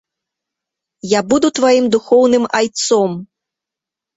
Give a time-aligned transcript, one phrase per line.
[1.17, 3.11] Я буду тваім духоўным айцом!